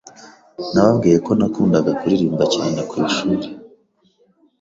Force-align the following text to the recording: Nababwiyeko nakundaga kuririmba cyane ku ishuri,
Nababwiyeko 0.71 1.31
nakundaga 1.39 1.91
kuririmba 1.99 2.45
cyane 2.53 2.79
ku 2.89 2.93
ishuri, 3.05 3.47